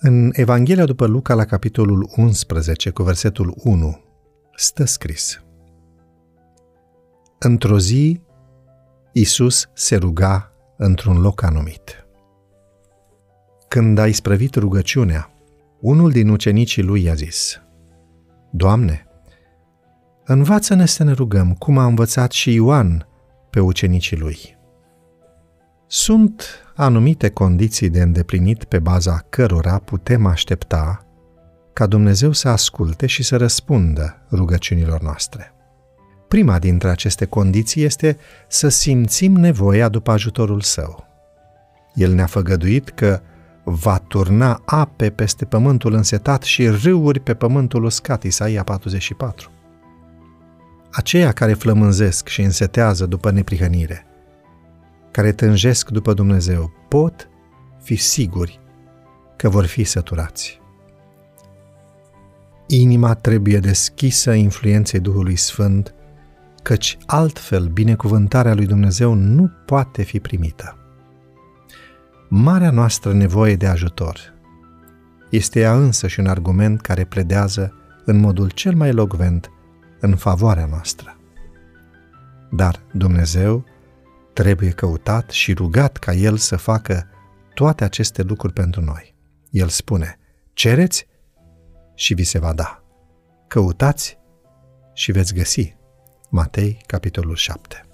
[0.00, 4.00] În Evanghelia după Luca, la capitolul 11, cu versetul 1,
[4.56, 5.42] stă scris
[7.38, 8.20] Într-o zi,
[9.12, 12.06] Isus se ruga într-un loc anumit.
[13.68, 15.30] Când a isprăvit rugăciunea,
[15.80, 17.60] unul din ucenicii lui i-a zis,
[18.50, 19.06] Doamne,
[20.24, 23.06] învață-ne să ne rugăm cum a învățat și Ioan
[23.50, 24.57] pe ucenicii lui.
[25.90, 31.06] Sunt anumite condiții de îndeplinit pe baza cărora putem aștepta
[31.72, 35.52] ca Dumnezeu să asculte și să răspundă rugăciunilor noastre.
[36.28, 38.16] Prima dintre aceste condiții este
[38.48, 41.06] să simțim nevoia după ajutorul Său.
[41.94, 43.20] El ne-a făgăduit că
[43.64, 49.50] va turna ape peste pământul însetat și râuri pe pământul uscat, Isaia 44.
[50.90, 54.07] Aceia care flămânzesc și însetează după neprihănire,
[55.10, 57.28] care tânjesc după Dumnezeu, pot
[57.82, 58.60] fi siguri
[59.36, 60.60] că vor fi săturați.
[62.66, 65.94] Inima trebuie deschisă influenței Duhului Sfânt,
[66.62, 70.78] căci altfel binecuvântarea lui Dumnezeu nu poate fi primită.
[72.28, 74.34] Marea noastră nevoie de ajutor
[75.30, 79.50] este ea însă și un argument care pledează în modul cel mai locvent
[80.00, 81.16] în favoarea noastră.
[82.50, 83.64] Dar Dumnezeu
[84.38, 87.06] trebuie căutat și rugat ca El să facă
[87.54, 89.14] toate aceste lucruri pentru noi.
[89.50, 90.18] El spune,
[90.52, 91.06] cereți
[91.94, 92.82] și vi se va da.
[93.48, 94.18] Căutați
[94.92, 95.76] și veți găsi.
[96.30, 97.84] Matei, capitolul 7.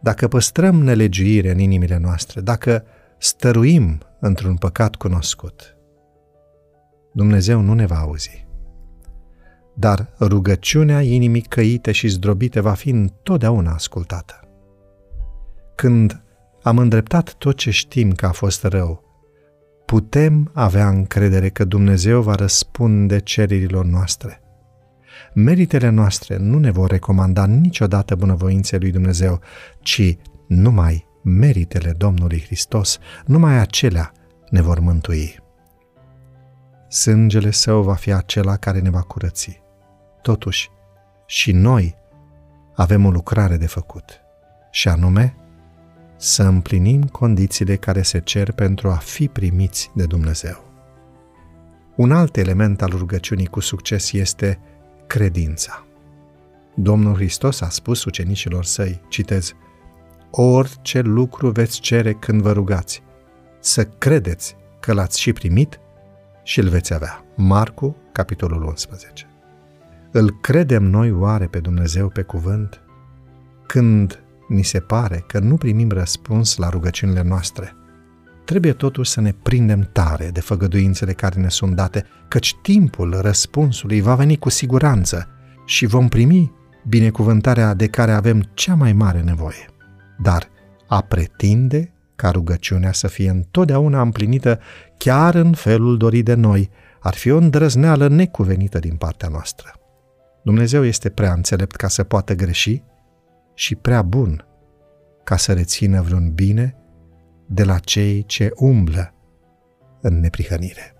[0.00, 2.84] Dacă păstrăm nelegiuire în inimile noastre, dacă
[3.18, 5.76] stăruim într-un păcat cunoscut,
[7.12, 8.46] Dumnezeu nu ne va auzi.
[9.74, 14.42] Dar rugăciunea inimii căite și zdrobite va fi întotdeauna ascultată.
[15.78, 16.22] Când
[16.62, 19.04] am îndreptat tot ce știm că a fost rău,
[19.86, 24.40] putem avea încredere că Dumnezeu va răspunde cererilor noastre.
[25.34, 29.40] Meritele noastre nu ne vor recomanda niciodată bunăvoinței lui Dumnezeu,
[29.80, 30.16] ci
[30.46, 34.12] numai meritele Domnului Hristos, numai acelea
[34.50, 35.38] ne vor mântui.
[36.88, 39.62] Sângele său va fi acela care ne va curăți.
[40.22, 40.70] Totuși,
[41.26, 41.96] și noi
[42.74, 44.20] avem o lucrare de făcut,
[44.70, 45.36] și anume
[46.18, 50.64] să împlinim condițiile care se cer pentru a fi primiți de Dumnezeu.
[51.96, 54.60] Un alt element al rugăciunii cu succes este
[55.06, 55.86] credința.
[56.74, 59.54] Domnul Hristos a spus ucenicilor săi, citez,
[60.30, 63.02] orice lucru veți cere când vă rugați,
[63.60, 65.80] să credeți că l-ați și primit
[66.42, 67.24] și îl veți avea.
[67.36, 69.26] Marcu, capitolul 11.
[70.10, 72.82] Îl credem noi oare pe Dumnezeu pe cuvânt?
[73.66, 77.76] Când ni se pare că nu primim răspuns la rugăciunile noastre,
[78.44, 84.00] trebuie totuși să ne prindem tare de făgăduințele care ne sunt date, căci timpul răspunsului
[84.00, 85.28] va veni cu siguranță
[85.66, 86.52] și vom primi
[86.86, 89.66] binecuvântarea de care avem cea mai mare nevoie.
[90.18, 90.48] Dar
[90.86, 94.60] a pretinde ca rugăciunea să fie întotdeauna împlinită
[94.98, 96.70] chiar în felul dorit de noi,
[97.00, 99.72] ar fi o îndrăzneală necuvenită din partea noastră.
[100.42, 102.82] Dumnezeu este prea înțelept ca să poată greși
[103.58, 104.46] și prea bun
[105.24, 106.76] ca să rețină vreun bine
[107.46, 109.14] de la cei ce umblă
[110.00, 110.80] în neprihănire.
[110.80, 110.97] thank you